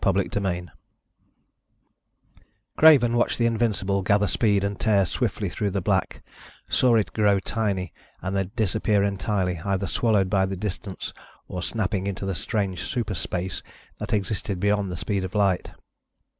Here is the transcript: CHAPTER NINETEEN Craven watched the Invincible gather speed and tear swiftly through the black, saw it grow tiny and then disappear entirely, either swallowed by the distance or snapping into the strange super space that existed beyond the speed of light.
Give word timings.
CHAPTER 0.03 0.39
NINETEEN 0.39 0.71
Craven 2.75 3.15
watched 3.15 3.37
the 3.37 3.45
Invincible 3.45 4.01
gather 4.01 4.25
speed 4.25 4.63
and 4.63 4.79
tear 4.79 5.05
swiftly 5.05 5.47
through 5.47 5.69
the 5.69 5.79
black, 5.79 6.23
saw 6.67 6.95
it 6.95 7.13
grow 7.13 7.39
tiny 7.39 7.93
and 8.19 8.35
then 8.35 8.49
disappear 8.55 9.03
entirely, 9.03 9.59
either 9.63 9.85
swallowed 9.85 10.27
by 10.27 10.47
the 10.47 10.57
distance 10.57 11.13
or 11.47 11.61
snapping 11.61 12.07
into 12.07 12.25
the 12.25 12.33
strange 12.33 12.81
super 12.83 13.13
space 13.13 13.61
that 13.99 14.11
existed 14.11 14.59
beyond 14.59 14.91
the 14.91 14.97
speed 14.97 15.23
of 15.23 15.35
light. 15.35 15.69